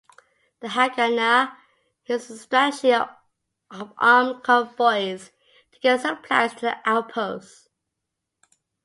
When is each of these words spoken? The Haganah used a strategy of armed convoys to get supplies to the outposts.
The 0.61 0.69
Haganah 0.69 1.55
used 2.07 2.31
a 2.31 2.35
strategy 2.35 2.91
of 2.91 3.93
armed 3.99 4.41
convoys 4.43 5.29
to 5.73 5.79
get 5.79 6.01
supplies 6.01 6.55
to 6.55 6.61
the 6.61 6.89
outposts. 6.89 7.69